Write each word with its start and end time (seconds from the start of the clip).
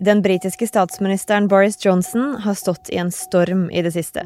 Den 0.00 0.22
britiske 0.22 0.66
statsministeren 0.66 1.48
Boris 1.48 1.84
Johnson 1.84 2.36
har 2.40 2.54
stått 2.54 2.88
i 2.88 2.96
en 2.96 3.10
storm 3.12 3.70
i 3.70 3.82
det 3.82 3.92
siste. 3.92 4.22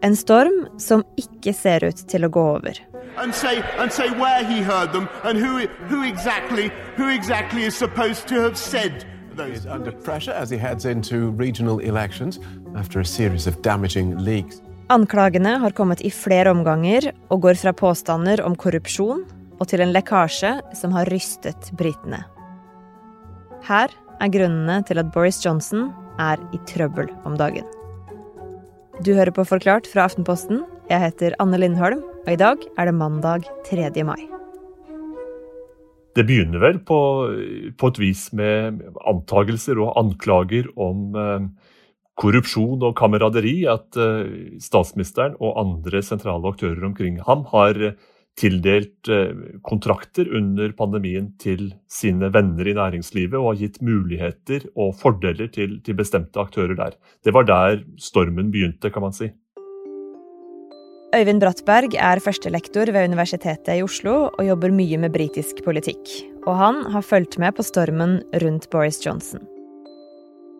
En 0.00 0.16
storm 0.16 0.64
som 0.80 1.02
ikke 1.20 1.52
ser 1.52 1.84
ut 1.84 2.00
til 2.08 2.24
å 2.24 2.30
gå 2.32 2.44
over. 2.56 2.78
and 3.18 3.34
say 3.34 3.62
and 3.78 3.92
say 3.92 4.08
them 4.08 5.08
who 5.36 5.66
who 5.88 6.02
exactly 6.04 6.70
who 6.96 7.08
exactly. 7.08 7.60
Anklagene 14.88 15.58
har 15.58 15.70
kommet 15.70 16.00
i 16.00 16.10
flere 16.10 16.50
omganger 16.50 17.12
og 17.28 17.40
går 17.40 17.54
fra 17.54 17.72
påstander 17.72 18.40
om 18.40 18.56
korrupsjon 18.56 19.24
og 19.58 19.68
til 19.68 19.80
en 19.80 19.92
lekkasje 19.92 20.60
som 20.74 20.92
har 20.96 21.10
rystet 21.12 21.70
britene. 21.78 22.24
Her 23.68 23.92
er 24.18 24.32
grunnene 24.34 24.80
til 24.88 25.00
at 25.00 25.10
Boris 25.14 25.38
Johnson 25.44 25.90
er 26.18 26.40
i 26.54 26.60
trøbbel 26.68 27.10
om 27.28 27.36
dagen. 27.38 27.66
Du 29.06 29.12
hører 29.14 29.30
på 29.30 29.46
Forklart 29.46 29.86
fra 29.86 30.08
Aftenposten. 30.08 30.64
Jeg 30.90 31.04
heter 31.04 31.36
Anne 31.38 31.60
Lindholm, 31.60 32.02
og 32.24 32.32
i 32.32 32.40
dag 32.40 32.64
er 32.74 32.88
det 32.88 32.96
mandag 32.98 33.46
3. 33.68 33.92
mai. 34.02 34.18
Det 36.18 36.24
begynner 36.26 36.58
vel 36.58 36.80
på, 36.82 36.98
på 37.78 37.90
et 37.92 38.00
vis 38.02 38.24
med 38.34 38.80
antagelser 39.06 39.78
og 39.78 39.92
anklager 40.00 40.66
om 40.74 41.14
eh, 41.14 41.44
korrupsjon 42.18 42.82
og 42.82 42.96
kameraderi. 42.98 43.60
At 43.70 43.94
eh, 43.94 44.58
statsministeren 44.58 45.38
og 45.38 45.60
andre 45.62 46.02
sentrale 46.02 46.50
aktører 46.50 46.82
omkring 46.88 47.20
ham 47.22 47.46
har 47.52 47.78
tildelt 48.38 49.10
eh, 49.10 49.34
kontrakter 49.66 50.30
under 50.38 50.72
pandemien 50.78 51.32
til 51.42 51.72
sine 51.90 52.30
venner 52.34 52.70
i 52.70 52.76
næringslivet 52.78 53.36
og 53.40 53.52
har 53.52 53.60
gitt 53.64 53.82
muligheter 53.84 54.68
og 54.78 54.94
fordeler 55.00 55.50
til, 55.54 55.78
til 55.84 55.98
bestemte 55.98 56.40
aktører 56.42 56.78
der. 56.78 56.96
Det 57.24 57.34
var 57.34 57.48
der 57.48 57.82
stormen 58.00 58.52
begynte, 58.54 58.92
kan 58.94 59.04
man 59.04 59.16
si. 59.16 59.32
Øyvind 61.16 61.40
Brattberg 61.40 61.94
er 61.96 62.20
førstelektor 62.20 62.90
ved 62.92 63.08
Universitetet 63.08 63.78
i 63.78 63.84
Oslo 63.84 64.26
og 64.28 64.42
jobber 64.44 64.74
mye 64.76 64.98
med 65.00 65.14
britisk 65.14 65.64
politikk. 65.64 66.04
Og 66.44 66.58
han 66.60 66.82
har 66.92 67.04
fulgt 67.04 67.38
med 67.40 67.56
på 67.56 67.64
stormen 67.64 68.20
rundt 68.42 68.68
Boris 68.70 69.00
Johnson. 69.06 69.40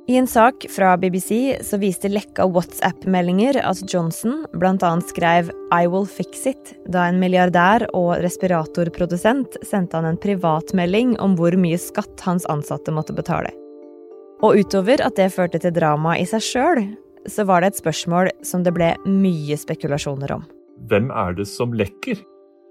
I 0.08 0.16
en 0.16 0.26
sak 0.26 0.66
fra 0.70 0.96
BBC 0.96 1.58
så 1.60 1.76
viste 1.76 2.08
lekka 2.08 2.46
WhatsApp-meldinger 2.48 3.58
at 3.60 3.82
Johnson 3.92 4.46
bl.a. 4.56 5.00
skrev 5.04 5.50
'I 5.52 5.86
will 5.86 6.06
fix 6.08 6.46
it' 6.46 6.70
da 6.88 7.02
en 7.10 7.18
milliardær 7.20 7.84
og 7.92 8.14
respiratorprodusent 8.24 9.58
sendte 9.68 10.00
han 10.00 10.08
en 10.08 10.16
privatmelding 10.16 11.18
om 11.20 11.34
hvor 11.36 11.52
mye 11.60 11.76
skatt 11.76 12.24
hans 12.24 12.48
ansatte 12.48 12.88
måtte 12.88 13.12
betale. 13.12 13.52
Og 14.40 14.56
utover 14.56 15.04
at 15.04 15.20
det 15.20 15.28
førte 15.36 15.60
til 15.60 15.76
drama 15.76 16.16
i 16.16 16.24
seg 16.24 16.40
sjøl, 16.40 16.82
så 17.28 17.44
var 17.44 17.60
det 17.60 17.74
et 17.74 17.82
spørsmål 17.84 18.32
som 18.40 18.64
det 18.64 18.72
ble 18.72 18.94
mye 19.04 19.60
spekulasjoner 19.60 20.32
om. 20.32 20.48
Hvem 20.88 21.12
er 21.12 21.36
det 21.36 21.50
som 21.52 21.76
lekker? 21.76 22.16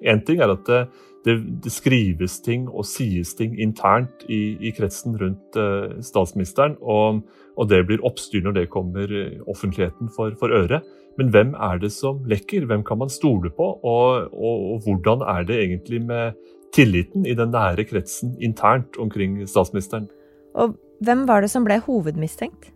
Én 0.02 0.25
ting 0.25 0.41
er 0.41 0.58
at 0.58 0.89
det, 1.28 1.36
det, 1.64 1.72
skrives 1.73 2.39
ting 2.45 2.67
og 2.70 2.86
sies 2.88 3.33
ting 3.38 3.58
internt 3.61 4.23
i, 4.31 4.58
i 4.64 4.72
kretsen 4.75 5.17
rundt 5.20 5.59
uh, 5.59 5.97
statsministeren, 6.03 6.78
og, 6.81 7.23
og, 7.58 7.67
det 7.72 7.83
blir 7.89 8.03
oppstyr 8.08 8.45
når 8.45 8.56
det 8.59 8.70
kommer 8.73 9.11
eh, 9.11 9.42
offentligheten 9.50 10.11
for, 10.16 10.36
for 10.39 10.53
øre. 10.53 10.81
Men 11.17 11.31
hvem 11.33 11.55
er 11.67 11.81
det 11.81 11.92
som 11.95 12.22
lekker? 12.30 12.67
Hvem 12.70 12.86
kan 12.86 13.02
man 13.02 13.11
stole 13.11 13.50
på? 13.50 13.72
Og, 13.81 14.30
og, 14.31 14.66
og 14.73 14.86
hvordan 14.86 15.25
er 15.25 15.48
det 15.50 15.59
egentlig 15.64 16.03
med 16.05 16.38
tilliten 16.75 17.25
i 17.25 17.33
den 17.38 17.52
nære 17.55 17.88
kretsen 17.89 18.36
internt 18.44 19.00
omkring 19.02 19.42
statsministeren? 19.50 20.08
Og 20.53 20.78
hvem 21.03 21.25
var 21.30 21.42
det 21.42 21.50
som 21.53 21.66
ble 21.66 21.80
hovedmistenkt? 21.81 22.72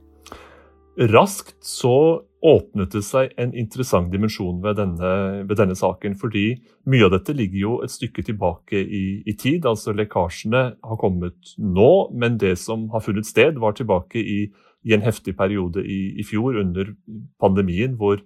Raskt 1.02 1.64
så 1.66 2.22
åpnet 2.42 2.94
det 2.94 3.02
seg 3.06 3.32
en 3.42 3.54
interessant 3.58 4.12
dimensjon 4.14 4.60
ved 4.62 4.78
denne, 4.78 5.12
ved 5.50 5.58
denne, 5.58 5.78
saken. 5.78 6.14
Fordi 6.20 6.46
mye 6.90 7.08
av 7.08 7.16
dette 7.16 7.34
ligger 7.38 7.60
jo 7.62 7.74
et 7.86 7.94
stykke 7.94 8.26
tilbake 8.28 8.78
i, 8.82 9.04
i, 9.26 9.34
tid. 9.34 9.66
altså 9.66 9.96
Lekkasjene 9.98 10.64
har 10.78 11.02
kommet 11.02 11.56
nå, 11.58 11.92
men 12.14 12.38
det 12.42 12.54
som 12.62 12.88
har 12.94 13.06
funnet 13.06 13.30
sted, 13.30 13.58
var 13.62 13.78
tilbake 13.78 14.22
i, 14.22 14.40
i 14.86 14.96
en 14.98 15.06
heftig 15.06 15.36
periode 15.40 15.82
i, 15.82 16.14
i, 16.22 16.26
fjor, 16.28 16.60
under 16.62 16.94
pandemien, 17.42 17.98
hvor 17.98 18.22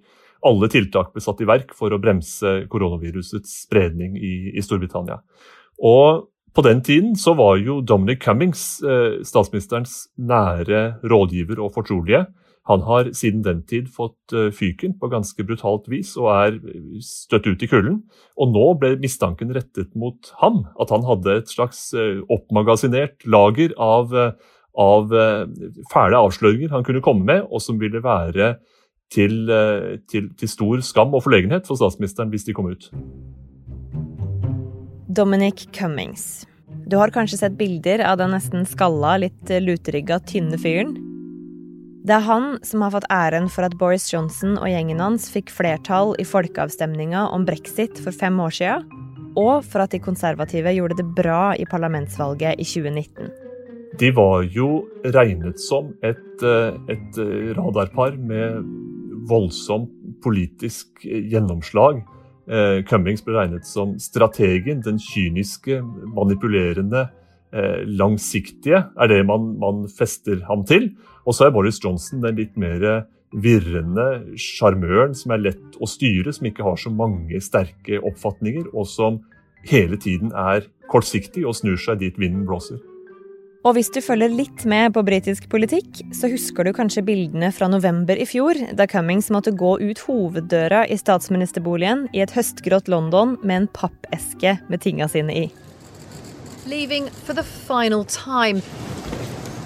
alle 0.46 0.68
tiltak 0.72 1.14
ble 1.14 1.24
satt 1.24 1.40
i 1.40 1.48
verk 1.48 1.72
for 1.76 1.92
å 1.92 2.00
bremse 2.00 2.58
koronavirusets 2.72 3.62
spredning 3.64 4.16
i, 4.20 4.64
Storbritannia. 4.64 5.22
Og 5.80 6.26
på 6.56 6.64
den 6.64 6.80
tiden 6.80 7.16
så 7.20 7.34
var 7.36 7.58
jo 7.60 7.82
Dominic 7.84 8.22
Cummings 8.24 8.80
eh, 8.80 9.20
statsministerens 9.28 10.06
nære 10.16 11.02
rådgiver 11.04 11.60
og 11.60 11.74
fortrolige. 11.76 12.24
Han 12.66 12.82
har 12.82 13.12
siden 13.14 13.44
den 13.44 13.60
tid 13.68 13.90
fått 13.94 14.34
eh, 14.34 14.48
fyken 14.54 14.96
på 14.98 15.10
ganske 15.12 15.44
brutalt 15.46 15.86
vis 15.92 16.16
og 16.18 16.30
er 16.32 16.56
støtt 17.04 17.46
ut 17.46 17.62
i 17.62 17.68
kulden. 17.70 18.00
Og 18.40 18.50
nå 18.54 18.66
ble 18.80 18.96
mistanken 19.02 19.52
rettet 19.54 19.92
mot 19.94 20.32
ham, 20.40 20.64
at 20.80 20.90
han 20.94 21.06
hadde 21.06 21.38
et 21.42 21.52
slags 21.52 21.92
eh, 21.94 22.24
oppmagasinert 22.32 23.22
lager 23.28 23.76
av, 23.78 24.16
eh, 24.16 24.32
av 24.76 25.14
fæle 25.92 26.24
avsløringer 26.24 26.74
han 26.74 26.84
kunne 26.84 27.04
komme 27.04 27.24
med, 27.28 27.46
og 27.48 27.62
som 27.64 27.78
ville 27.80 28.02
være 28.04 28.56
til, 29.14 29.46
til, 30.10 30.32
til 30.34 30.50
stor 30.50 30.82
skam 30.82 31.14
og 31.14 31.22
forlegenhet 31.24 31.68
for 31.68 31.78
statsministeren 31.78 32.32
hvis 32.34 32.48
de 32.48 32.56
kom 32.56 32.72
ut. 32.74 32.90
Dominic 35.16 35.68
Cummings. 35.72 36.46
Du 36.86 36.96
har 36.96 37.08
kanskje 37.08 37.38
sett 37.38 37.54
bilder 37.56 38.02
av 38.04 38.18
den 38.20 38.34
nesten 38.36 38.66
skalla, 38.68 39.14
litt 39.22 39.48
luterygga, 39.48 40.18
tynne 40.28 40.58
fyren? 40.60 40.90
Det 42.04 42.18
er 42.18 42.26
han 42.26 42.48
som 42.66 42.82
har 42.84 42.92
fått 42.92 43.06
æren 43.08 43.48
for 43.48 43.64
at 43.64 43.78
Boris 43.80 44.10
Johnson 44.12 44.58
og 44.60 44.68
gjengen 44.68 45.00
hans 45.00 45.30
fikk 45.32 45.48
flertall 45.50 46.12
i 46.20 46.26
folkeavstemninga 46.28 47.22
om 47.32 47.46
brexit 47.48 47.96
for 48.04 48.12
fem 48.12 48.36
år 48.44 48.52
sia, 48.58 48.74
og 49.40 49.64
for 49.64 49.86
at 49.86 49.96
de 49.96 50.02
konservative 50.04 50.74
gjorde 50.76 50.98
det 51.00 51.08
bra 51.16 51.54
i 51.56 51.64
parlamentsvalget 51.70 52.60
i 52.60 52.66
2019. 52.68 53.32
De 53.96 54.10
var 54.12 54.44
jo 54.52 54.84
regnet 55.16 55.62
som 55.64 55.94
et, 56.04 56.44
eh, 56.44 56.76
et 56.92 57.22
radarpar 57.56 58.20
med 58.20 58.68
voldsomt 59.32 60.20
politisk 60.20 61.08
gjennomslag. 61.08 62.04
Eh, 62.46 62.84
Cummings 62.86 63.24
ble 63.26 63.34
regnet 63.34 63.66
som 63.66 63.96
strategen, 63.98 64.82
den 64.84 65.00
kyniske, 65.02 65.80
manipulerende, 66.14 67.08
eh, 67.52 67.82
langsiktige, 67.86 68.84
er 68.96 69.10
det 69.10 69.24
man, 69.26 69.54
man 69.58 69.84
fester 69.90 70.44
ham 70.46 70.64
til. 70.64 70.92
Og 71.26 71.34
så 71.34 71.46
er 71.46 71.54
Boris 71.54 71.82
Johnson 71.82 72.22
den 72.22 72.38
litt 72.38 72.56
mer 72.56 73.06
virrende 73.34 74.36
sjarmøren 74.38 75.14
som 75.18 75.34
er 75.34 75.42
lett 75.48 75.78
å 75.82 75.88
styre, 75.90 76.32
som 76.32 76.46
ikke 76.46 76.64
har 76.64 76.78
så 76.80 76.92
mange 76.94 77.40
sterke 77.42 77.98
oppfatninger, 77.98 78.70
og 78.72 78.86
som 78.86 79.20
hele 79.66 79.98
tiden 79.98 80.30
er 80.30 80.68
kortsiktig 80.90 81.42
og 81.46 81.56
snur 81.58 81.80
seg 81.80 81.98
dit 82.04 82.18
vinden 82.20 82.46
blåser. 82.46 82.78
Og 83.66 83.74
hvis 83.74 83.88
du 83.90 83.98
følger 83.98 84.30
litt 84.30 84.62
med 84.70 84.92
på 84.94 85.02
britisk 85.02 85.48
politikk, 85.50 86.04
så 86.14 86.28
husker 86.30 86.62
du 86.62 86.70
kanskje 86.76 87.02
bildene 87.02 87.48
fra 87.50 87.66
november 87.66 88.14
i 88.14 88.26
fjor, 88.28 88.54
da 88.78 88.86
Cummings 88.86 89.26
måtte 89.34 89.50
gå 89.50 89.72
ut 89.80 90.02
hoveddøra 90.06 90.84
i 90.86 90.94
statsministerboligen 91.00 92.04
i 92.14 92.22
et 92.22 92.34
høstgrått 92.36 92.86
London 92.86 93.34
med 93.42 93.64
en 93.64 93.66
pappeske 93.74 94.52
med 94.70 94.84
tinga 94.84 95.08
sine 95.10 95.34
i. 95.34 95.42
Leaving 96.70 97.10
for 97.26 97.34
the 97.34 97.42
final 97.42 98.06
time. 98.06 98.62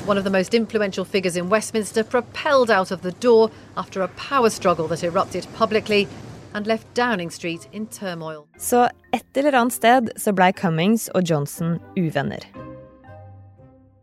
One 0.08 0.16
of 0.16 0.24
the 0.24 0.32
most 0.32 0.54
influential 0.54 1.04
figures 1.04 1.36
in 1.36 1.52
Westminster 1.52 2.02
propelled 2.02 2.70
out 2.70 2.90
of 2.90 3.02
the 3.02 3.12
door 3.20 3.50
after 3.76 4.00
a 4.00 4.08
power 4.16 4.48
struggle 4.48 4.88
that 4.88 5.04
erupted 5.04 5.46
publicly 5.58 6.06
and 6.54 6.66
left 6.66 6.88
Downing 6.94 7.30
Street 7.30 7.68
in 7.72 7.86
turmoil. 7.86 8.48
Så 8.58 8.88
et 9.12 9.36
eller 9.36 9.52
annet 9.52 9.76
sted 9.76 10.10
så 10.16 10.32
blei 10.32 10.52
Cummings 10.56 11.10
og 11.12 11.28
Johnson 11.28 11.76
uvenner. 12.00 12.69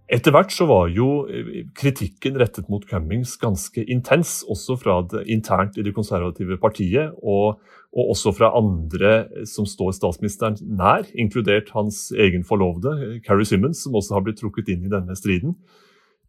Etter 0.08 0.32
hvert 0.32 0.54
så 0.56 0.64
var 0.70 0.88
jo 0.96 1.26
eh, 1.28 1.66
kritikken 1.76 2.38
rettet 2.40 2.70
mot 2.72 2.86
Cummings 2.88 3.34
ganske 3.42 3.84
intens, 3.92 4.40
også 4.48 4.78
fra 4.80 5.02
det, 5.12 5.26
internt 5.28 5.76
i 5.76 5.84
det 5.84 5.92
konservative 5.96 6.56
partiet, 6.62 7.12
og, 7.20 7.60
og, 7.92 8.14
også 8.14 8.32
fra 8.38 8.54
andre 8.56 9.44
som 9.50 9.68
står 9.68 9.98
statsministeren 9.98 10.56
nær, 10.64 11.10
inkludert 11.12 11.74
hans 11.76 12.06
egen 12.16 12.48
forlovede, 12.48 13.20
Carrie 13.28 13.48
Simmons, 13.48 13.84
som 13.84 14.00
også 14.00 14.16
har 14.16 14.24
blitt 14.24 14.40
trukket 14.40 14.72
inn 14.72 14.88
i 14.88 14.94
denne 14.94 15.18
striden. 15.20 15.58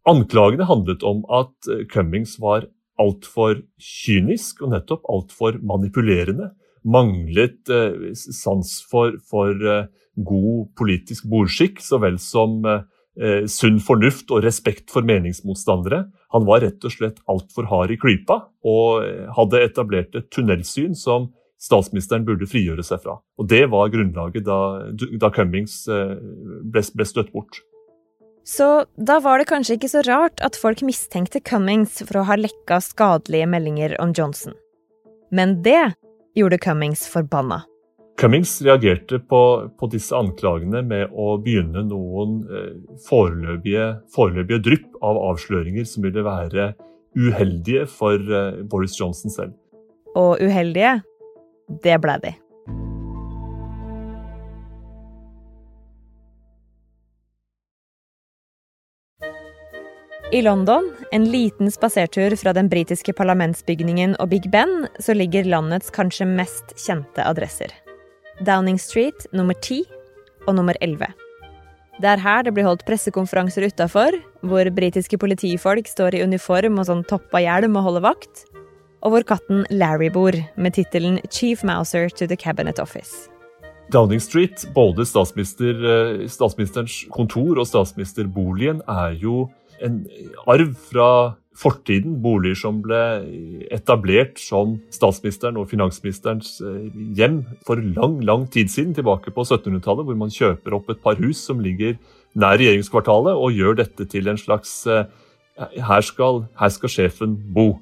Anklagene 0.07 0.67
handlet 0.67 1.05
om 1.07 1.23
at 1.31 1.71
eh, 1.71 1.85
Cummings 1.87 2.35
var 2.43 2.67
altfor 2.99 3.61
kynisk 3.79 4.63
og 4.65 4.73
nettopp 4.73 5.07
altfor 5.11 5.59
manipulerende. 5.63 6.51
Manglet 6.83 7.71
eh, 7.71 8.11
sans 8.15 8.75
for, 8.91 9.15
for 9.29 9.55
eh, 9.55 9.87
god 10.19 10.71
politisk 10.79 11.27
bordskikk 11.31 11.79
så 11.83 11.99
vel 12.03 12.19
som 12.19 12.59
eh, 12.67 12.83
eh, 13.21 13.43
sunn 13.51 13.79
fornuft 13.83 14.31
og 14.33 14.43
respekt 14.45 14.89
for 14.93 15.05
meningsmotstandere. 15.07 16.05
Han 16.35 16.47
var 16.47 16.63
rett 16.65 16.85
og 16.85 16.95
slett 16.95 17.21
altfor 17.29 17.69
hard 17.71 17.93
i 17.93 17.99
klypa 17.99 18.41
og 18.67 19.05
eh, 19.05 19.27
hadde 19.37 19.63
etablert 19.65 20.15
et 20.17 20.29
tunnelsyn 20.33 20.97
som 20.97 21.31
statsministeren 21.59 22.23
burde 22.27 22.47
frigjøre 22.47 22.85
seg 22.87 23.03
fra. 23.03 23.17
Og 23.39 23.49
Det 23.51 23.65
var 23.71 23.91
grunnlaget 23.91 24.45
da, 24.47 24.59
da 24.95 25.31
Cummings 25.35 25.81
ble, 25.89 26.83
ble 26.95 27.07
støtt 27.07 27.33
bort. 27.35 27.59
Så 28.47 28.85
da 28.95 29.19
var 29.21 29.37
det 29.37 29.49
kanskje 29.51 29.75
ikke 29.75 29.91
så 29.91 30.01
rart 30.07 30.39
at 30.41 30.55
folk 30.57 30.81
mistenkte 30.87 31.41
Cummings 31.43 31.99
for 32.01 32.21
å 32.21 32.25
ha 32.31 32.37
lekka 32.39 32.79
skadelige 32.81 33.49
meldinger 33.51 33.93
om 34.01 34.15
Johnson. 34.15 34.55
Men 35.29 35.59
det 35.61 35.91
gjorde 36.39 36.57
Cummings 36.63 37.05
forbanna. 37.11 37.61
Cummings 38.19 38.61
reagerte 38.61 39.19
på, 39.19 39.69
på, 39.79 39.87
disse 39.87 40.15
anklagene 40.15 40.81
med 40.83 41.13
å 41.15 41.37
begynne 41.39 41.85
noen 41.87 42.41
eh, 42.51 42.73
foreløpige, 43.05 43.85
foreløpige 44.11 44.59
drypp 44.65 44.99
av 45.07 45.21
avsløringer 45.29 45.87
som 45.87 46.03
ville 46.03 46.25
være 46.27 46.73
uheldige 47.15 47.85
for 47.87 48.19
eh, 48.19 48.59
Boris 48.67 48.99
Johnson 48.99 49.31
selv. 49.31 49.55
Og 50.19 50.35
uheldige, 50.43 50.97
det 51.79 51.95
ble 52.03 52.19
de. 52.27 52.35
I 60.35 60.43
London, 60.43 60.91
en 61.15 61.31
liten 61.31 61.71
spasertur 61.71 62.35
fra 62.35 62.51
den 62.53 62.67
britiske 62.69 63.15
parlamentsbygningen 63.15 64.19
og 64.19 64.35
Big 64.35 64.51
Ben, 64.51 64.89
så 64.99 65.15
ligger 65.15 65.47
landets 65.47 65.87
kanskje 65.95 66.27
mest 66.27 66.75
kjente 66.83 67.23
adresser. 67.23 67.71
Downing 68.45 68.77
Street 68.79 69.25
nummer 69.35 69.53
10 69.53 69.83
og 70.47 70.55
nummer 70.55 70.77
11. 70.81 71.09
Det 71.99 72.07
er 72.07 72.21
her 72.23 72.45
det 72.47 72.53
blir 72.55 72.63
holdt 72.63 72.85
pressekonferanser 72.87 73.65
utafor, 73.67 74.15
hvor 74.47 74.69
britiske 74.71 75.19
politifolk 75.19 75.89
står 75.91 76.15
i 76.15 76.21
uniform 76.23 76.79
og 76.79 76.87
sånn 76.87 77.03
toppa 77.09 77.41
hjelm 77.43 77.75
og 77.75 77.89
holder 77.89 78.05
vakt, 78.07 78.45
og 79.03 79.11
hvor 79.11 79.27
katten 79.27 79.65
Larry 79.71 80.07
bor, 80.13 80.35
med 80.55 80.77
tittelen 80.77 81.19
Chief 81.27 81.65
Mouser 81.67 82.07
to 82.15 82.27
the 82.27 82.39
Cabinet 82.39 82.79
Office. 82.79 83.27
Downing 83.91 84.21
Street, 84.23 84.63
både 84.75 85.03
statsminister, 85.03 85.75
eh, 85.75 86.27
statsministerens 86.29 87.07
kontor 87.11 87.59
og 87.59 87.67
statsministerboligen, 87.67 88.81
er 88.87 89.17
jo 89.19 89.49
en 89.81 90.05
arv 90.47 90.75
fra 90.91 91.35
fortiden. 91.59 92.17
Boliger 92.23 92.57
som 92.59 92.79
ble 92.83 92.99
etablert 93.73 94.39
som 94.41 94.77
statsministeren 94.93 95.59
og 95.59 95.69
finansministerens 95.71 96.57
eh, 96.63 96.87
hjem 97.17 97.41
for 97.67 97.81
lang 97.97 98.19
lang 98.25 98.47
tid 98.51 98.71
siden, 98.71 98.95
tilbake 98.97 99.33
på 99.35 99.45
1700-tallet, 99.45 100.07
hvor 100.07 100.19
man 100.19 100.33
kjøper 100.33 100.77
opp 100.77 100.91
et 100.93 101.03
par 101.03 101.19
hus 101.19 101.43
som 101.49 101.61
ligger 101.63 101.97
nær 102.39 102.59
regjeringskvartalet, 102.61 103.35
og 103.35 103.57
gjør 103.57 103.81
dette 103.81 104.07
til 104.11 104.29
en 104.31 104.39
slags 104.39 104.73
eh, 104.87 105.05
her 105.59 106.05
skal, 106.05 106.45
her 106.59 106.71
skal 106.73 106.93
sjefen 106.93 107.35
bo. 107.55 107.73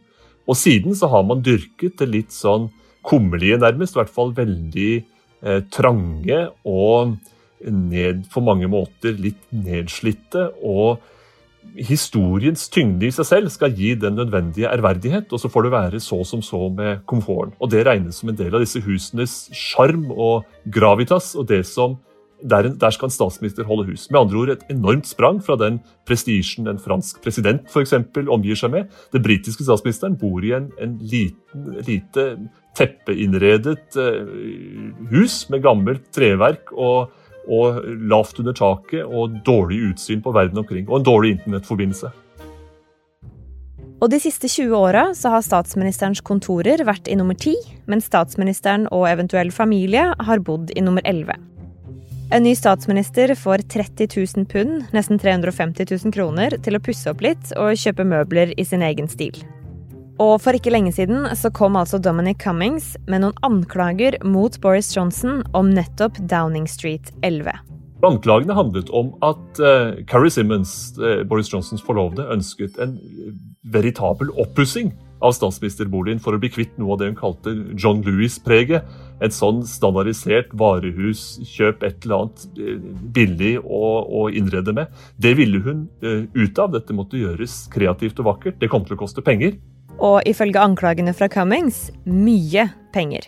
Og 0.48 0.58
siden 0.58 0.96
så 0.96 1.10
har 1.12 1.26
man 1.28 1.44
dyrket 1.46 2.00
det 2.00 2.10
litt 2.10 2.34
sånn 2.34 2.70
kummerlige, 3.08 3.60
nærmest. 3.62 3.96
I 3.96 4.02
hvert 4.02 4.14
fall 4.14 4.34
veldig 4.36 4.92
eh, 4.98 5.62
trange 5.74 6.40
og 6.68 7.18
ned, 7.68 8.26
på 8.32 8.42
mange 8.46 8.70
måter 8.70 9.18
litt 9.18 9.42
nedslitte 9.52 10.50
og 10.66 11.04
historiens 11.76 12.68
tyngde 12.74 13.08
i 13.08 13.14
seg 13.14 13.28
selv 13.28 13.52
skal 13.54 13.76
gi 13.76 13.94
den 14.00 14.18
nødvendige 14.18 14.70
ærverdighet, 14.72 15.32
og 15.34 15.42
så 15.42 15.52
får 15.52 15.68
det 15.68 15.74
være 15.74 16.02
så 16.04 16.24
som 16.26 16.42
så 16.42 16.68
med 16.74 17.04
komforten. 17.06 17.56
Og 17.60 17.72
Det 17.72 17.86
regnes 17.86 18.16
som 18.16 18.30
en 18.30 18.38
del 18.38 18.56
av 18.56 18.64
disse 18.64 18.82
husenes 18.82 19.50
sjarm 19.54 20.12
og 20.12 20.46
gravitas, 20.72 21.36
og 21.36 21.48
det 21.48 21.66
som 21.66 21.98
der, 22.38 22.70
der, 22.70 22.90
skal 22.94 23.08
en 23.08 23.12
statsminister 23.12 23.66
holde 23.66 23.88
hus. 23.88 24.12
Med 24.12 24.20
andre 24.20 24.38
ord 24.38 24.50
et 24.50 24.66
enormt 24.70 25.08
sprang 25.08 25.40
fra 25.44 25.56
den 25.58 25.80
prestisjen 26.06 26.68
en 26.68 26.80
fransk 26.80 27.22
president 27.24 27.66
for 27.74 27.82
eksempel, 27.82 28.30
omgir 28.30 28.56
seg 28.56 28.72
med. 28.72 28.92
Den 29.14 29.24
britiske 29.26 29.66
statsministeren 29.66 30.18
bor 30.22 30.46
i 30.46 30.54
en, 30.54 30.70
en 30.82 30.98
liten, 31.02 31.80
lite 31.88 32.28
teppeinnredet 32.78 33.98
uh, 33.98 34.28
hus 35.10 35.48
med 35.50 35.64
gammelt 35.66 36.12
treverk 36.14 36.74
og 36.76 37.10
og 37.48 37.84
lavt 38.12 38.40
under 38.42 38.56
taket 38.56 39.04
og 39.08 39.42
dårlig 39.48 39.82
utsyn 39.92 40.24
på 40.24 40.34
verden 40.36 40.62
omkring. 40.62 40.88
Og 40.90 41.00
en 41.00 41.08
dårlig 41.08 41.38
internettforbindelse. 41.38 42.14
Og 43.98 44.12
De 44.14 44.20
siste 44.22 44.46
20 44.46 44.78
åra 44.78 45.08
har 45.10 45.42
statsministerens 45.42 46.22
kontorer 46.22 46.84
vært 46.86 47.10
i 47.10 47.18
nummer 47.18 47.34
10, 47.34 47.56
mens 47.90 48.06
statsministeren 48.06 48.86
og 48.94 49.08
eventuell 49.10 49.50
familie 49.50 50.12
har 50.14 50.44
bodd 50.46 50.70
i 50.78 50.84
nummer 50.86 51.02
11. 51.04 51.34
En 52.28 52.44
ny 52.44 52.54
statsminister 52.60 53.32
får 53.40 53.64
30 53.72 54.10
000 54.14 54.46
pund, 54.52 54.84
nesten 54.94 55.18
350 55.18 55.88
000 55.90 56.14
kroner, 56.14 56.58
til 56.62 56.76
å 56.76 56.84
pusse 56.84 57.10
opp 57.10 57.24
litt 57.24 57.54
og 57.56 57.80
kjøpe 57.80 58.06
møbler 58.06 58.52
i 58.60 58.68
sin 58.68 58.84
egen 58.86 59.08
stil. 59.10 59.40
Og 60.24 60.40
for 60.42 60.58
ikke 60.58 60.74
lenge 60.74 60.94
siden 60.96 61.28
så 61.38 61.52
kom 61.54 61.78
altså 61.78 62.00
Dominic 62.02 62.40
Cummings 62.42 62.96
med 63.06 63.22
noen 63.22 63.38
anklager 63.46 64.18
mot 64.26 64.56
Boris 64.64 64.90
Johnson 64.96 65.44
om 65.58 65.70
nettopp 65.76 66.18
Downing 66.26 66.66
Street 66.70 67.12
11. 67.22 67.54
Anklagene 68.06 68.54
handlet 68.54 68.90
om 68.94 69.12
at 69.26 69.62
uh, 69.62 69.98
Carrie 70.10 70.34
Simmons, 70.34 70.72
uh, 71.02 71.22
Boris 71.26 71.50
Johnsons 71.54 71.82
forlovede, 71.86 72.28
ønsket 72.34 72.78
en 72.82 72.98
veritabel 73.74 74.30
oppussing 74.38 74.92
av 75.26 75.34
statsministerboligen 75.34 76.22
for 76.22 76.38
å 76.38 76.42
bli 76.42 76.50
kvitt 76.54 76.76
noe 76.78 76.94
av 76.94 77.02
det 77.02 77.10
hun 77.10 77.18
kalte 77.18 77.54
John 77.74 78.04
Lewis-preget. 78.06 78.86
Et 79.26 79.34
sånn 79.34 79.64
standardisert 79.66 80.54
varehus, 80.58 81.40
kjøp 81.56 81.82
et 81.88 82.06
eller 82.06 82.20
annet 82.20 82.44
eh, 82.62 82.84
billig 83.16 83.56
å, 83.64 83.82
å 84.06 84.28
innrede 84.30 84.76
med. 84.78 84.94
Det 85.18 85.34
ville 85.40 85.64
hun 85.66 85.88
uh, 86.06 86.28
ut 86.38 86.62
av. 86.62 86.74
Dette 86.78 86.94
måtte 86.94 87.18
gjøres 87.22 87.64
kreativt 87.74 88.22
og 88.22 88.30
vakkert. 88.30 88.62
Det 88.62 88.70
kom 88.70 88.86
til 88.86 88.98
å 88.98 89.02
koste 89.02 89.26
penger. 89.26 89.58
Og 89.98 90.22
ifølge 90.30 90.62
anklagene 90.62 91.14
fra 91.18 91.30
Cummings 91.32 91.88
mye 92.06 92.68
penger. 92.94 93.26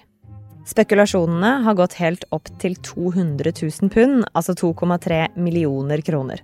Spekulasjonene 0.69 1.63
har 1.66 1.77
gått 1.80 1.95
helt 1.98 2.27
opp 2.36 2.51
til 2.62 2.75
200 2.86 3.56
000 3.57 3.89
pund, 3.89 4.21
altså 4.38 4.54
2,3 4.54 5.24
millioner 5.42 6.04
kroner. 6.06 6.44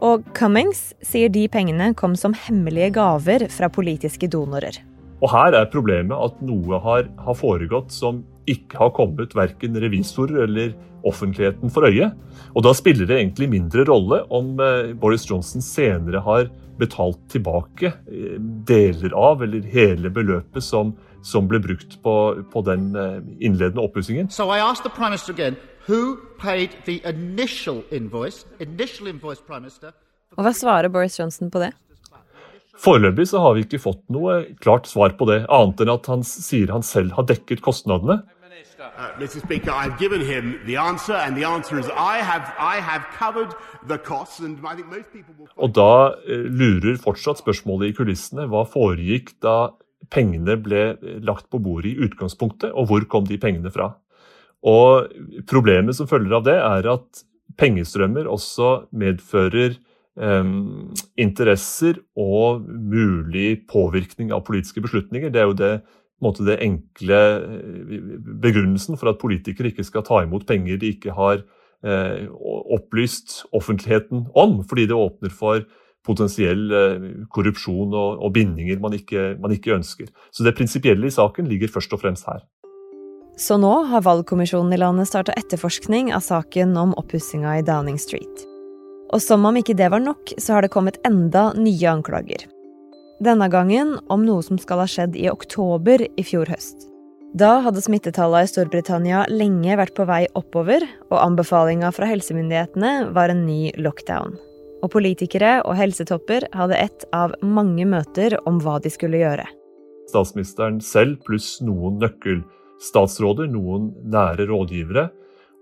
Og 0.00 0.22
Cummings 0.38 0.92
sier 1.04 1.32
de 1.32 1.48
pengene 1.50 1.90
kom 1.98 2.14
som 2.16 2.36
hemmelige 2.46 2.92
gaver 2.94 3.48
fra 3.52 3.68
politiske 3.72 4.30
donorer. 4.30 4.78
Og 5.20 5.28
Her 5.34 5.56
er 5.58 5.72
problemet 5.72 6.16
at 6.16 6.38
noe 6.46 6.78
har, 6.80 7.10
har 7.20 7.36
foregått 7.36 7.90
som 7.92 8.22
ikke 8.48 8.78
har 8.80 8.94
kommet 8.96 9.34
verken 9.36 9.76
revisorer 9.80 10.44
eller 10.46 10.72
offentligheten 11.06 11.70
for 11.72 11.88
øye. 11.88 12.10
Og 12.54 12.62
Da 12.64 12.72
spiller 12.74 13.06
det 13.06 13.18
egentlig 13.18 13.48
mindre 13.50 13.84
rolle 13.88 14.22
om 14.30 14.60
eh, 14.60 14.94
Boris 14.94 15.24
Johnson 15.30 15.62
senere 15.62 16.20
har 16.20 16.50
betalt 16.80 17.20
tilbake 17.28 17.92
eh, 17.92 18.38
deler 18.68 19.14
av, 19.16 19.42
eller 19.42 19.62
hele 19.62 20.10
beløpet 20.10 20.64
som, 20.64 20.94
som 21.22 21.48
ble 21.48 21.60
brukt 21.60 22.02
på, 22.02 22.16
på 22.52 22.62
den 22.66 22.96
eh, 22.96 23.20
innledende 23.40 23.84
oppussingen. 23.84 24.30
So 24.30 24.50
again, 24.50 25.56
invoice, 27.90 28.46
invoice, 29.10 29.44
Og 30.36 30.44
Hva 30.44 30.52
svarer 30.54 30.88
Boris 30.88 31.18
Johnson 31.18 31.50
på 31.50 31.58
det? 31.58 31.72
Foreløpig 32.80 33.26
så 33.28 33.42
har 33.44 33.56
vi 33.56 33.66
ikke 33.66 33.82
fått 33.82 34.02
noe 34.12 34.42
klart 34.64 34.88
svar 34.88 35.12
på 35.18 35.26
det, 35.28 35.42
annet 35.52 35.82
enn 35.84 35.92
at 35.92 36.06
han 36.08 36.22
sier 36.26 36.72
han 36.72 36.84
selv 36.86 37.12
har 37.18 37.26
dekket 37.28 37.60
kostnadene. 37.64 38.22
Uh, 38.80 39.12
Mr. 39.20 39.40
Speaker, 39.40 39.72
I've 39.72 39.98
given 39.98 40.20
him 40.20 40.58
the 40.66 40.76
answer, 40.76 41.14
and 41.14 41.36
the 41.36 41.44
answer 41.44 41.78
is 41.78 41.86
I 41.92 42.24
have, 42.24 42.48
I 42.58 42.80
have 42.80 43.04
covered 43.16 43.52
the 43.88 43.98
costs, 43.98 44.40
and 44.40 44.58
I 44.64 44.74
think 44.74 44.88
most 44.88 45.12
people 45.12 45.34
will... 45.36 45.48
Og 45.56 45.74
da 45.76 46.16
uh, 46.16 46.46
lurer 46.48 46.96
fortsatt 47.00 47.42
spørsmålet 47.42 47.92
i 47.92 47.96
kulissene. 47.96 48.48
Hva 48.48 48.64
foregikk 48.68 49.34
da 49.44 49.74
pengene 50.12 50.56
ble 50.60 50.82
eh, 50.94 51.18
lagt 51.24 51.50
på 51.52 51.60
bordet 51.62 51.92
i 51.92 52.06
utgangspunktet, 52.08 52.72
og 52.72 52.88
hvor 52.88 53.04
kom 53.12 53.28
de 53.28 53.38
pengene 53.40 53.72
fra? 53.72 53.92
Og 54.66 55.12
Problemet 55.48 55.96
som 55.96 56.08
følger 56.08 56.40
av 56.40 56.48
det, 56.48 56.56
er 56.56 56.88
at 56.96 57.24
pengestrømmer 57.60 58.28
også 58.30 58.72
medfører 58.96 59.76
interesser 60.20 61.96
og 62.18 62.66
mulig 62.68 63.62
påvirkning 63.70 64.34
av 64.36 64.42
politiske 64.44 64.82
beslutninger. 64.84 65.30
Det 65.32 65.40
er 65.40 65.48
jo 65.48 65.56
det 65.56 65.70
måte 66.24 66.44
det 66.46 66.60
enkle 66.64 67.20
eh, 67.40 67.98
begrunnelsen 68.42 68.98
for 69.00 69.12
at 69.12 69.20
politikere 69.20 69.72
ikke 69.72 69.86
skal 69.86 70.04
ta 70.06 70.22
imot 70.24 70.46
penger 70.48 70.80
de 70.80 70.92
ikke 70.94 71.14
har 71.16 71.42
eh, 71.84 72.28
opplyst 72.76 73.44
offentligheten 73.56 74.28
om, 74.36 74.60
fordi 74.68 74.88
det 74.90 74.98
åpner 74.98 75.32
for 75.32 75.64
potensiell 76.06 76.70
eh, 76.72 77.08
korrupsjon 77.32 77.96
og 77.96 78.30
bindinger 78.36 78.80
man 78.82 78.96
ikke, 78.96 79.34
man 79.40 79.56
ikke, 79.56 79.76
ønsker. 79.80 80.12
Så 80.32 80.46
det 80.46 80.56
prinsipielle 80.58 81.08
i 81.08 81.14
saken 81.14 81.48
ligger 81.50 81.72
først 81.72 81.96
og 81.96 82.04
fremst 82.04 82.28
her. 82.28 82.44
Så 83.40 83.56
nå 83.56 83.72
har 83.88 84.04
valgkommisjonen 84.04 84.74
i 84.76 84.80
landet 84.80 85.08
starta 85.08 85.32
etterforskning 85.40 86.12
av 86.12 86.24
saken 86.26 86.76
om 86.76 86.92
oppussinga 87.00 87.56
i 87.56 87.64
Downing 87.64 87.96
Street. 88.00 88.49
Og 89.10 89.22
som 89.22 89.44
om 89.48 89.56
ikke 89.58 89.74
det 89.78 89.90
var 89.90 90.02
nok, 90.02 90.34
så 90.38 90.56
har 90.56 90.62
det 90.64 90.72
kommet 90.74 91.00
enda 91.06 91.50
nye 91.58 91.90
anklager. 91.90 92.46
Denne 93.20 93.50
gangen 93.52 93.98
om 94.08 94.22
noe 94.24 94.42
som 94.46 94.58
skal 94.60 94.80
ha 94.80 94.86
skjedd 94.88 95.18
i 95.18 95.28
oktober 95.28 96.06
i 96.16 96.24
fjor 96.24 96.48
høst. 96.48 96.86
Da 97.36 97.60
hadde 97.62 97.82
smittetallene 97.84 98.46
i 98.46 98.50
Storbritannia 98.50 99.24
lenge 99.30 99.76
vært 99.78 99.94
på 99.94 100.06
vei 100.08 100.24
oppover, 100.38 100.82
og 101.10 101.20
anbefalinga 101.20 101.92
fra 101.94 102.08
helsemyndighetene 102.10 103.12
var 103.14 103.30
en 103.30 103.44
ny 103.46 103.70
lockdown. 103.78 104.34
Og 104.80 104.90
politikere 104.94 105.60
og 105.68 105.76
helsetopper 105.78 106.48
hadde 106.56 106.80
ett 106.80 107.04
av 107.14 107.36
mange 107.44 107.84
møter 107.86 108.38
om 108.48 108.58
hva 108.64 108.78
de 108.82 108.90
skulle 108.90 109.20
gjøre. 109.20 109.44
Statsministeren 110.10 110.80
selv 110.82 111.20
pluss 111.26 111.60
noen 111.62 112.00
nøkkelstatsråder, 112.02 113.50
noen 113.52 113.92
nære 114.10 114.48
rådgivere, 114.50 115.10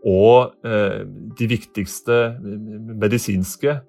og 0.06 0.54
eh, 0.66 1.04
de 1.38 1.48
viktigste 1.50 2.18
medisinske 2.40 3.80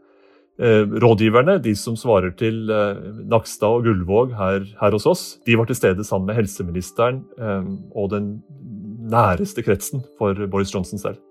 Eh, 0.60 0.84
rådgiverne, 0.84 1.56
de 1.64 1.72
som 1.76 1.96
svarer 1.96 2.34
til 2.36 2.68
eh, 2.68 2.98
Nakstad 3.32 3.78
og 3.78 3.86
Gullvåg 3.86 4.34
her, 4.36 4.66
her, 4.82 4.92
hos 4.92 5.06
oss, 5.08 5.22
de 5.48 5.56
var 5.56 5.70
til 5.70 5.78
stede 5.80 6.04
sammen 6.04 6.28
med 6.28 6.36
helseministeren 6.36 7.22
og 7.96 8.10
den 8.12 8.42
næreste 9.10 9.64
kretsen 9.64 10.04
for 10.20 10.36
Boris 10.52 10.74
Johnson 10.76 11.00
selv. 11.00 11.22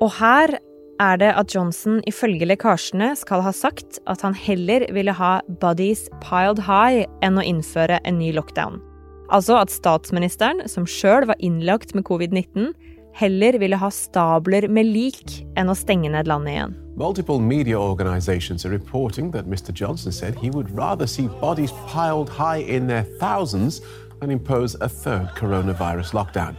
Og 0.00 0.08
her 0.16 0.56
er 1.00 1.20
det 1.20 1.34
at 1.36 1.52
Johnson 1.52 2.00
ifølge 2.08 2.48
lekkasjene 2.48 3.10
skal 3.20 3.44
ha 3.44 3.52
sagt 3.52 4.00
at 4.08 4.24
han 4.24 4.32
heller 4.32 4.86
ville 4.96 5.12
ha 5.20 5.34
bodies 5.60 6.06
piled 6.24 6.64
high 6.64 7.04
enn 7.20 7.36
å 7.36 7.44
innføre 7.44 8.00
en 8.08 8.18
ny 8.22 8.32
lockdown. 8.32 8.80
Altså 9.28 9.60
at 9.60 9.72
statsministeren, 9.72 10.64
som 10.64 10.88
sjøl 10.88 11.28
var 11.28 11.36
innlagt 11.44 11.92
med 11.92 12.08
covid-19, 12.08 12.72
heller 13.12 13.58
ville 13.58 13.76
ha 13.76 13.90
stabler 13.90 14.68
med 14.68 14.88
lik 14.88 15.42
enn 15.56 15.70
å 15.70 15.76
stenge 15.76 16.10
ned 16.12 16.30
landet 16.30 16.56
igjen. 16.56 16.76
Multiple 16.96 17.40
media 17.40 17.78
organizations 17.80 18.66
are 18.66 18.70
reporting 18.70 19.30
that 19.32 19.46
Mr. 19.46 19.72
Johnson 19.72 20.12
said 20.12 20.34
he 20.34 20.50
would 20.50 20.70
rather 20.76 21.06
see 21.06 21.28
bodies 21.40 21.72
piled 21.88 22.28
high 22.28 22.60
in 22.60 22.86
their 22.86 23.04
thousands 23.18 23.80
than 24.20 24.30
impose 24.30 24.76
a 24.80 24.88
third 24.88 25.28
coronavirus 25.36 26.12
lockdown. 26.12 26.54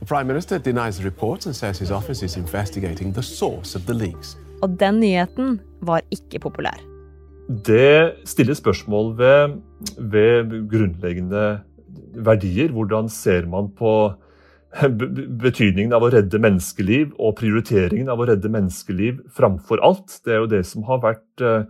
The 0.00 0.06
Prime 0.06 0.26
Minister 0.26 0.58
denies 0.58 0.98
the 0.98 1.04
reports 1.04 1.46
and 1.46 1.56
says 1.56 1.78
his 1.78 1.90
office 1.90 2.22
is 2.22 2.36
investigating 2.36 3.12
the 3.12 3.22
source 3.22 3.74
of 3.74 3.86
the 3.86 3.94
leaks. 3.94 4.36
Og 4.62 4.76
den 4.80 5.00
nyheten 5.00 5.60
var 5.80 6.04
ikke 6.12 6.38
populær. 6.40 6.76
Det 7.48 8.14
stiller 8.28 8.54
spørsmål 8.54 9.16
ved, 9.18 9.56
ved 9.98 10.52
grunnleggende 10.70 11.60
verdier. 12.14 12.68
Hvordan 12.72 13.08
ser 13.08 13.46
man 13.46 13.70
på 13.78 14.12
betydningen 15.44 15.92
av 15.96 16.04
å 16.06 16.10
redde 16.14 16.38
menneskeliv 16.42 17.14
og 17.18 17.36
prioriteringen 17.40 18.10
av 18.12 18.22
å 18.22 18.28
redde 18.30 18.50
menneskeliv 18.52 19.18
framfor 19.34 19.82
alt. 19.86 20.20
Det 20.24 20.34
er 20.34 20.44
jo 20.44 20.50
det 20.52 20.62
som 20.68 20.84
har 20.86 21.00
vært, 21.02 21.42
eh, 21.42 21.64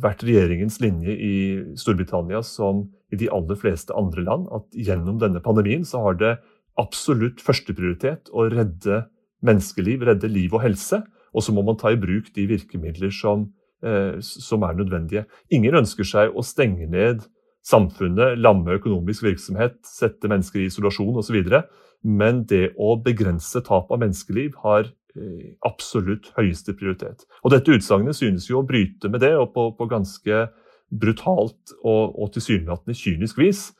vært, 0.00 0.24
regjeringens 0.24 0.80
linje 0.80 1.12
i 1.12 1.34
Storbritannia 1.76 2.42
som 2.42 2.88
i 3.12 3.16
de 3.20 3.28
aller 3.28 3.60
fleste 3.60 3.94
andre 3.94 4.24
land. 4.24 4.48
At 4.52 4.64
gjennom 4.72 5.20
denne 5.20 5.42
pandemien 5.44 5.84
så 5.84 6.00
har 6.06 6.14
det 6.14 6.38
absolutt 6.80 7.44
førsteprioritet 7.44 8.32
å 8.32 8.48
redde 8.50 9.04
menneskeliv, 9.44 10.06
redde 10.08 10.30
liv 10.32 10.54
og 10.54 10.64
helse. 10.64 11.04
Og 11.34 11.44
så 11.44 11.52
må 11.52 11.64
man 11.66 11.76
ta 11.76 11.92
i 11.92 12.00
bruk 12.00 12.32
de 12.34 12.46
virkemidler 12.48 13.12
som, 13.12 13.52
eh, 13.82 14.16
som 14.20 14.62
er 14.62 14.74
nødvendige. 14.74 15.26
Ingen 15.50 15.74
ønsker 15.74 16.04
seg 16.04 16.32
å 16.32 16.42
stenge 16.42 16.88
ned 16.88 17.26
samfunnet, 17.64 18.38
lamme 18.38 18.76
økonomisk 18.78 19.24
virksomhet, 19.24 19.78
sette 19.88 20.28
mennesker 20.30 20.62
i 20.62 20.68
isolasjon 20.68 21.16
osv. 21.20 21.38
Men 22.04 22.44
det 22.48 22.74
å 22.76 22.94
begrense 23.00 23.62
tap 23.64 23.92
av 23.94 24.02
menneskeliv 24.02 24.58
har 24.64 24.90
eh, 25.16 25.54
absolutt 25.64 26.30
høyeste 26.36 26.76
prioritet. 26.76 27.24
Og 27.42 27.54
Dette 27.54 27.72
utsagnet 27.72 28.18
synes 28.18 28.50
jo 28.50 28.60
å 28.60 28.68
bryte 28.68 29.08
med 29.08 29.24
det, 29.24 29.32
og 29.40 29.54
på, 29.56 29.70
på 29.78 29.88
ganske 29.88 30.44
brutalt 30.94 31.74
og, 31.80 32.12
og 32.12 32.34
tilsynelatende 32.34 32.96
kynisk 32.98 33.40
vis. 33.40 33.70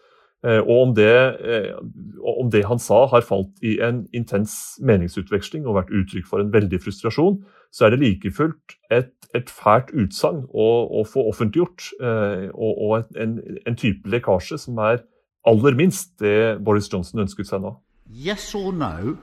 Eh, 0.45 0.61
og 0.61 0.88
om 0.88 0.95
det, 0.97 1.12
eh, 1.45 1.76
om 2.21 2.50
det, 2.53 2.64
han 2.69 2.81
sa 2.81 3.05
har 3.12 3.25
falt 3.25 3.53
i 3.64 3.79
en 3.85 4.05
intens 4.17 4.79
meningsutveksling 4.85 5.69
og 5.69 5.79
vært 5.79 5.93
uttrykk 5.93 6.29
for 6.29 6.41
en 6.41 6.53
veldig 6.53 6.81
frustrasjon, 6.85 7.38
så 7.75 7.87
er 7.87 7.95
det 7.95 8.02
like 8.04 8.31
fullt 8.31 8.76
et, 8.95 9.11
et 9.35 9.50
fælt 9.50 9.90
utsagn 9.99 10.45
å, 10.54 10.69
å, 10.95 11.02
få 11.09 11.25
offentliggjort. 11.33 11.88
Og, 11.99 12.83
og 12.87 13.16
en, 13.19 13.40
en 13.66 13.78
type 13.81 14.07
lekkasje 14.11 14.61
som 14.62 14.78
er 14.78 15.02
aller 15.45 15.75
minst 15.75 16.14
det 16.23 16.62
Boris 16.64 16.87
Johnson 16.93 17.25
ønsket 17.26 17.50
seg 17.50 17.64
nå. 17.64 17.75
yes 18.07 18.54
or 18.54 18.73
no, 18.73 19.16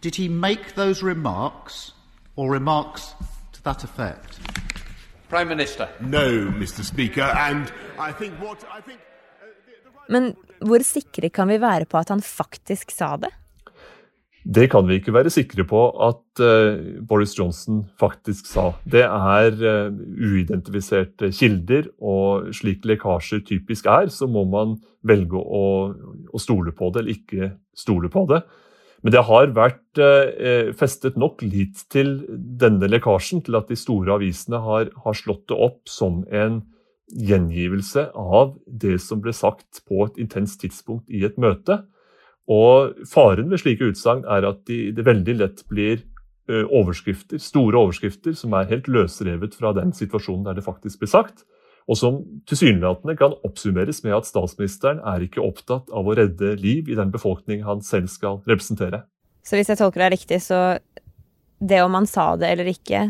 did 0.00 0.14
he 0.14 0.28
make 0.28 0.74
those 0.74 1.02
remarks 1.02 1.92
or 2.36 2.50
remarks 2.50 3.14
to 3.52 3.62
that 3.62 3.84
effect? 3.84 4.40
Prime 5.28 5.48
Minister. 5.48 5.88
No, 6.00 6.52
Mr. 6.52 6.84
Speaker, 6.84 7.22
and 7.22 7.72
I 7.98 8.12
think 8.12 8.34
what 8.40 8.64
I 8.64 8.80
think. 8.80 9.00
Uh, 9.40 10.12
Men 10.12 10.34
hvor 10.60 10.84
sikre 10.84 11.30
kan 11.30 11.48
vi 11.48 11.60
være 11.60 11.86
på 11.88 11.98
at 11.98 12.12
han 12.12 12.20
faktisk 12.20 12.90
sa 12.92 13.16
det? 13.16 13.32
Det 14.42 14.66
kan 14.72 14.88
vi 14.88 14.96
ikke 14.98 15.14
være 15.14 15.30
sikre 15.30 15.62
på 15.68 15.80
at 16.02 16.40
uh, 16.42 17.04
Boris 17.06 17.36
Johnson 17.38 17.84
faktisk 18.00 18.48
sa. 18.50 18.72
Det 18.82 19.04
er 19.06 19.54
uh, 19.54 19.92
uidentifiserte 20.18 21.30
kilder, 21.30 21.86
og 22.02 22.50
slik 22.54 22.82
lekkasjer 22.88 23.44
typisk 23.46 23.86
er, 23.86 24.10
så 24.10 24.26
må 24.26 24.42
man 24.50 24.80
velge 25.06 25.38
å, 25.38 25.94
å, 26.26 26.42
stole 26.42 26.74
på 26.74 26.90
det 26.90 27.02
eller 27.02 27.14
ikke 27.14 27.52
stole 27.78 28.10
på 28.10 28.26
det. 28.32 28.42
Men 29.02 29.14
det 29.14 29.22
har 29.30 29.54
vært 29.54 30.02
uh, 30.02 30.74
festet 30.78 31.14
nok 31.18 31.46
lit 31.46 31.86
til 31.94 32.18
denne 32.34 32.90
lekkasjen 32.90 33.44
til 33.46 33.60
at 33.62 33.70
de 33.70 33.78
store 33.78 34.18
avisene 34.18 34.58
har, 34.62 34.90
har 35.06 35.18
slått 35.18 35.46
det 35.54 35.58
opp 35.70 35.86
som 35.90 36.24
en 36.34 36.64
gjengivelse 37.12 38.08
av 38.18 38.56
det 38.66 38.96
som 39.04 39.20
ble 39.22 39.34
sagt 39.36 39.84
på 39.86 40.02
et 40.06 40.18
intenst 40.22 40.62
tidspunkt 40.62 41.10
i 41.12 41.22
et 41.28 41.38
møte. 41.38 41.84
Og 42.52 42.96
Faren 43.08 43.48
ved 43.48 43.62
slike 43.62 43.92
utsagn 43.92 44.26
er 44.28 44.44
at 44.48 44.64
de, 44.68 44.90
det 44.92 45.06
veldig 45.06 45.38
lett 45.40 45.62
blir 45.70 46.02
overskrifter, 46.50 47.40
store 47.40 47.78
overskrifter 47.78 48.34
som 48.36 48.54
er 48.58 48.68
helt 48.70 48.88
løsrevet 48.90 49.54
fra 49.56 49.72
den 49.76 49.92
situasjonen 49.96 50.44
der 50.48 50.58
det 50.58 50.66
faktisk 50.66 51.00
blir 51.00 51.10
sagt. 51.10 51.44
Og 51.90 51.98
som 51.98 52.20
tilsynelatende 52.46 53.16
kan 53.18 53.34
oppsummeres 53.46 54.02
med 54.04 54.14
at 54.18 54.28
statsministeren 54.28 55.00
er 55.08 55.24
ikke 55.24 55.42
opptatt 55.42 55.90
av 55.90 56.06
å 56.06 56.14
redde 56.18 56.54
liv 56.60 56.90
i 56.90 56.98
den 56.98 57.10
befolkning 57.14 57.64
han 57.66 57.82
selv 57.82 58.10
skal 58.12 58.38
representere. 58.46 59.04
Så 59.42 59.58
hvis 59.58 59.72
jeg 59.72 59.80
tolker 59.80 60.04
deg 60.04 60.14
riktig, 60.14 60.38
så 60.44 60.78
det 61.62 61.80
om 61.82 61.94
han 61.98 62.06
sa 62.06 62.32
det 62.38 62.52
eller 62.54 62.70
ikke, 62.70 63.08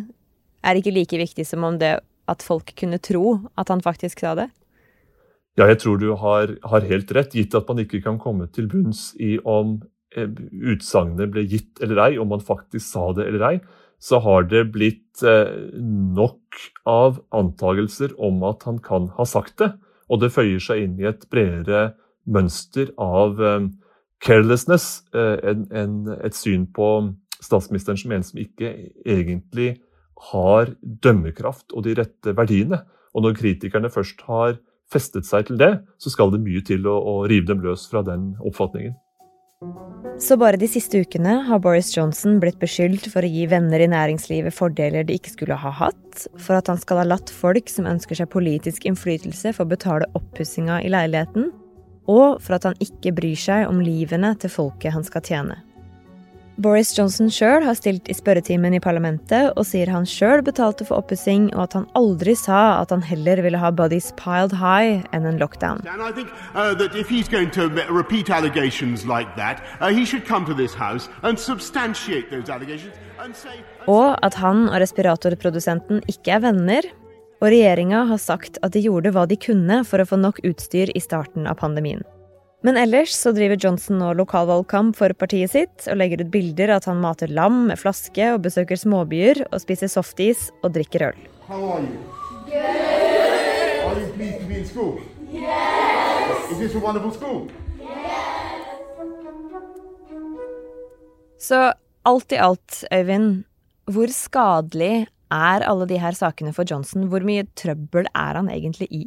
er 0.63 0.79
ikke 0.79 0.95
like 0.95 1.21
viktig 1.21 1.45
som 1.49 1.65
om 1.69 1.77
det 1.81 1.99
at 2.31 2.45
folk 2.45 2.73
kunne 2.79 3.01
tro 3.03 3.43
at 3.61 3.73
han 3.73 3.85
faktisk 3.85 4.23
sa 4.25 4.37
det? 4.39 4.49
Ja, 5.61 5.67
jeg 5.69 5.83
tror 5.83 5.99
du 6.01 6.15
har, 6.17 6.55
har, 6.65 6.89
helt 6.89 7.11
rett, 7.13 7.35
gitt 7.37 7.55
at 7.55 7.69
man 7.69 7.83
ikke 7.83 8.01
kan 8.05 8.17
komme 8.21 8.49
til 8.49 8.71
bunns 8.73 9.11
i 9.21 9.35
om 9.45 9.83
eh, 10.17 10.31
utsagnet 10.73 11.33
ble 11.35 11.45
gitt 11.45 11.83
eller 11.85 12.01
ei, 12.07 12.13
om 12.21 12.33
man 12.33 12.45
faktisk 12.45 12.87
sa 12.87 13.11
det 13.17 13.27
eller 13.29 13.45
ei, 13.51 13.57
så 14.03 14.23
har 14.25 14.49
det 14.49 14.65
blitt 14.73 15.21
eh, 15.29 15.53
nok 16.17 16.63
av 16.89 17.21
antagelser 17.37 18.17
om 18.17 18.41
at 18.49 18.65
han 18.69 18.81
kan 18.83 19.11
ha 19.19 19.29
sagt 19.29 19.59
det. 19.61 19.75
Og 20.09 20.25
det 20.25 20.33
føyer 20.33 20.61
seg 20.61 20.87
inn 20.87 20.97
i 21.01 21.09
et 21.09 21.29
bredere 21.33 21.93
mønster 22.25 22.89
av 22.97 23.37
eh, 23.37 23.69
carelessness, 24.23 25.03
en, 25.19 25.65
en, 25.75 25.95
et 26.23 26.37
syn 26.39 26.69
på 26.71 26.89
statsministeren 27.43 27.99
som 27.99 28.13
en 28.15 28.23
som 28.23 28.39
ikke 28.39 28.69
egentlig 29.03 29.73
har 30.31 30.77
dømmekraft 30.81 31.75
og 31.75 31.85
de 31.89 31.97
rette 31.99 32.35
verdiene. 32.39 32.85
Og 33.13 33.27
når 33.27 33.35
kritikerne 33.41 33.91
først 33.93 34.23
har 34.29 34.61
festet 34.93 35.29
seg 35.29 35.49
til 35.49 35.61
det, 35.61 35.73
så 35.99 36.13
skal 36.13 36.33
det 36.33 36.43
mye 36.45 36.63
til 36.67 36.87
å, 36.89 36.99
å 36.99 37.15
rive 37.31 37.49
dem 37.51 37.65
løs 37.65 37.89
fra 37.91 38.05
den 38.07 38.35
oppfatningen. 38.43 38.95
Så 40.23 40.37
bare 40.39 40.59
de 40.61 40.69
siste 40.71 41.01
ukene 41.03 41.39
har 41.47 41.61
Boris 41.63 41.89
Johnson 41.97 42.37
blitt 42.43 42.59
beskyldt 42.61 43.09
for 43.11 43.25
å 43.25 43.31
gi 43.31 43.47
venner 43.51 43.83
i 43.83 43.89
næringslivet 43.91 44.55
fordeler 44.55 45.07
de 45.07 45.17
ikke 45.19 45.33
skulle 45.33 45.59
ha 45.59 45.73
hatt, 45.79 46.27
for 46.37 46.59
at 46.59 46.69
han 46.71 46.79
skal 46.83 47.01
ha 47.01 47.07
latt 47.09 47.31
folk 47.33 47.71
som 47.71 47.89
ønsker 47.91 48.19
seg 48.19 48.31
politisk 48.31 48.87
innflytelse, 48.91 49.55
få 49.57 49.67
betale 49.71 50.11
oppussinga 50.19 50.83
i 50.85 50.93
leiligheten, 50.93 51.51
og 52.11 52.43
for 52.43 52.59
at 52.59 52.67
han 52.69 52.79
ikke 52.83 53.15
bryr 53.17 53.39
seg 53.39 53.69
om 53.71 53.81
livene 53.83 54.35
til 54.43 54.53
folket 54.53 54.95
han 54.95 55.07
skal 55.07 55.25
tjene. 55.27 55.59
Boris 56.61 56.91
Johnson 56.93 57.31
sjøl 57.33 57.65
har 57.65 57.77
stilt 57.79 58.11
i 58.13 58.15
spørretimen 58.15 58.75
i 58.77 58.81
parlamentet 58.83 59.55
og 59.57 59.65
sier 59.65 59.89
han 59.89 60.05
sjøl 60.05 60.43
betalte 60.45 60.85
for 60.85 61.01
oppussing, 61.01 61.49
og 61.57 61.63
at 61.65 61.77
han 61.79 61.87
aldri 61.97 62.35
sa 62.37 62.83
at 62.83 62.93
han 62.93 63.01
heller 63.09 63.41
ville 63.45 63.57
ha 63.59 63.71
bodies 63.73 64.11
piled 64.21 64.53
high 64.61 65.01
enn 65.17 65.25
en 65.29 65.41
lockdown. 65.41 65.81
Think, 66.13 66.29
uh, 66.53 66.77
like 69.09 69.33
that, 69.37 69.63
uh, 69.81 69.89
say, 73.33 73.57
og 73.89 74.19
at 74.23 74.35
han 74.35 74.69
og 74.69 74.81
respiratorprodusenten 74.83 76.03
ikke 76.11 76.37
er 76.37 76.45
venner. 76.45 76.83
Og 77.43 77.49
regjeringa 77.51 78.05
har 78.07 78.21
sagt 78.23 78.61
at 78.63 78.77
de 78.77 78.85
gjorde 78.85 79.11
hva 79.11 79.25
de 79.27 79.35
kunne 79.41 79.83
for 79.89 79.99
å 79.99 80.07
få 80.07 80.21
nok 80.21 80.39
utstyr 80.47 80.93
i 80.95 81.01
starten 81.03 81.49
av 81.51 81.59
pandemien. 81.59 82.05
Men 82.63 82.77
ellers 82.79 83.11
så 83.19 83.33
driver 83.35 83.59
Johnson 83.59 83.99
nå 83.99 84.13
lokalvalgkamp 84.15 84.95
for 84.95 85.11
partiet 85.19 85.51
sitt 85.51 85.87
og 85.91 85.97
legger 85.99 86.21
ut 86.23 86.31
bilder 86.31 86.71
av 86.71 86.83
at 86.83 86.85
han 86.93 87.01
mater 87.03 87.33
lam 87.35 87.65
med 87.73 87.81
flaske 87.81 88.29
og 88.37 88.45
besøker 88.45 88.79
småbyer 88.79 89.41
og 89.49 89.59
spiser 89.65 89.91
softis 89.91 90.47
og 90.63 90.77
drikker 90.77 91.09
øl. 91.09 91.19
Så 101.43 101.59
alt 102.07 102.37
i 102.37 102.39
alt, 102.39 102.85
Øyvind, 102.95 103.43
hvor 103.91 104.15
skadelig 104.15 105.09
er 105.35 105.67
alle 105.67 105.91
de 105.91 105.99
her 105.99 106.15
sakene 106.15 106.55
for 106.55 106.69
Johnson? 106.69 107.09
Hvor 107.11 107.27
mye 107.27 107.49
trøbbel 107.59 108.07
er 108.15 108.39
han 108.39 108.53
egentlig 108.55 108.87
i? 108.95 109.03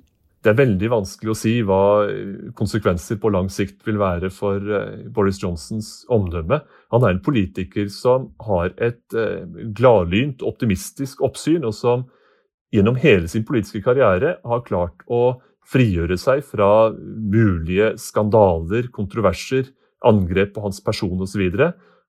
Det 0.46 0.52
er 0.52 0.60
veldig 0.60 0.90
vanskelig 0.94 1.32
å 1.34 1.38
si 1.40 1.52
hva 1.66 2.06
konsekvenser 2.54 3.18
på 3.18 3.32
lang 3.34 3.48
sikt 3.50 3.80
vil 3.88 3.98
være 3.98 4.30
for 4.30 4.62
eh, 4.62 5.08
Boris 5.10 5.40
Johnsons 5.42 6.04
omdømme. 6.14 6.60
Han 6.94 7.06
er 7.08 7.16
en 7.16 7.22
politiker 7.26 7.88
som 7.90 8.28
har 8.46 8.70
et 8.78 9.16
eh, 9.18 9.42
gladlynt, 9.74 10.46
optimistisk 10.46 11.24
oppsyn, 11.26 11.66
og 11.66 11.74
som 11.74 12.06
gjennom 12.76 13.00
hele 13.02 13.26
sin 13.32 13.48
politiske 13.48 13.82
karriere 13.88 14.36
har 14.46 14.62
klart 14.68 15.02
å 15.10 15.40
frigjøre 15.66 16.20
seg 16.22 16.46
fra 16.46 16.92
mulige 16.94 17.96
skandaler, 17.98 18.92
kontroverser, 18.94 19.74
angrep 20.06 20.54
på 20.54 20.68
hans 20.68 20.78
person 20.86 21.26
osv. 21.26 21.42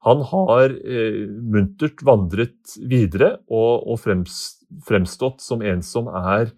Han 0.05 0.23
har 0.29 0.77
eh, 0.77 1.25
muntert 1.25 2.05
vandret 2.05 2.77
videre 2.85 3.39
og, 3.49 3.89
og 3.89 4.05
frems, 4.05 4.61
fremstått 4.85 5.41
som 5.41 5.65
en 5.65 5.81
som 5.81 6.13
er 6.13 6.51
eh, 6.51 6.55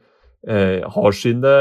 har 0.46 1.14
sine 1.18 1.52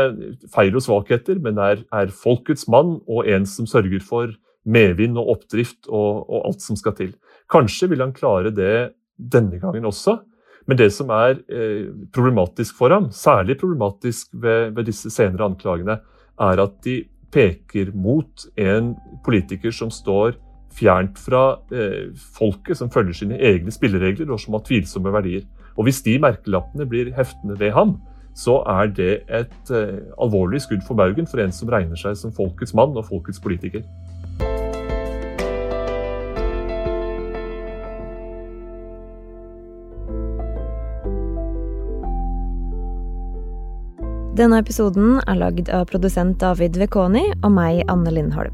feil 0.53 0.75
og 0.77 0.84
svakheter, 0.86 1.39
men 1.41 1.57
er, 1.57 1.79
er, 1.89 2.12
folkets 2.13 2.67
mann 2.69 3.00
og 3.10 3.25
en 3.25 3.48
som 3.50 3.65
sørger 3.65 4.03
for 4.05 4.36
medvind 4.67 5.17
og 5.17 5.31
oppdrift 5.34 5.89
og, 5.89 6.27
og 6.29 6.46
alt 6.51 6.62
som 6.62 6.77
skal 6.77 6.93
til. 6.98 7.15
Kanskje 7.51 7.89
vil 7.89 8.03
han 8.03 8.13
klare 8.15 8.51
det 8.53 8.93
denne 9.17 9.60
gangen 9.60 9.88
også. 9.89 10.19
Men 10.67 10.79
det 10.79 10.89
som 10.96 11.12
er 11.15 11.38
eh, 11.48 11.88
problematisk 12.13 12.75
for 12.77 12.91
ham, 12.91 13.07
særlig 13.15 13.57
problematisk 13.60 14.34
ved, 14.34 14.74
ved, 14.75 14.89
disse 14.89 15.10
senere 15.13 15.48
anklagene, 15.48 16.01
er 16.39 16.62
at 16.63 16.75
de 16.84 17.00
peker 17.31 17.93
mot 17.96 18.43
en 18.60 18.93
politiker 19.25 19.72
som 19.72 19.91
står 19.91 20.36
fjernt 20.77 21.17
fra 21.19 21.62
eh, 21.72 22.12
folket, 22.36 22.77
som 22.77 22.91
følger 22.91 23.15
sine 23.15 23.39
egne 23.39 23.72
spilleregler 23.74 24.29
og 24.34 24.41
som 24.43 24.57
har 24.57 24.65
tvilsomme 24.67 25.13
verdier. 25.15 25.48
Og 25.77 25.88
Hvis 25.88 26.03
de 26.03 26.17
merkelappene 26.19 26.88
blir 26.89 27.13
heftende 27.15 27.55
ved 27.60 27.72
ham, 27.72 27.96
så 28.38 28.60
er 28.70 28.91
det 28.94 29.13
et 29.34 29.72
eh, 29.74 29.98
alvorlig 30.22 30.62
skudd 30.62 30.84
for 30.86 31.00
baugen 31.00 31.27
for 31.29 31.41
en 31.41 31.53
som 31.53 31.72
regner 31.74 31.98
seg 31.98 32.17
som 32.20 32.34
folkets 32.34 32.75
mann 32.77 32.94
og 32.98 33.08
folkets 33.10 33.41
politiker. 33.41 33.82
Denne 44.38 44.60
episoden 44.62 45.15
er 45.25 45.39
lagd 45.39 45.72
av 45.74 45.88
produsent 45.89 46.38
David 46.44 46.77
Vekoni 46.77 47.24
og 47.41 47.56
meg, 47.56 47.82
Anne 47.89 48.13
Lindholm. 48.13 48.53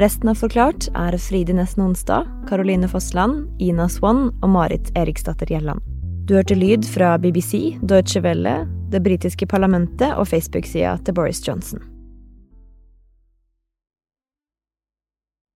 Resten 0.00 0.30
av 0.32 0.38
Forklart 0.40 0.86
er 0.96 1.18
Fride 1.20 1.52
Nesten 1.58 1.84
Onsdag, 1.84 2.24
Caroline 2.48 2.88
Fossland, 2.88 3.44
Ina 3.60 3.90
Swann 3.92 4.30
og 4.30 4.48
Marit 4.54 4.88
Eriksdatter 4.96 5.50
Gjelland. 5.52 5.84
Du 6.24 6.38
hørte 6.38 6.56
lyd 6.56 6.88
fra 6.88 7.18
BBC, 7.20 7.76
Deutsche 7.84 8.22
Welle, 8.24 8.62
det 8.88 9.02
britiske 9.04 9.46
parlamentet 9.46 10.14
og 10.16 10.28
Facebook-sida 10.28 10.96
til 11.04 11.14
Boris 11.14 11.42
Johnson. 11.48 11.97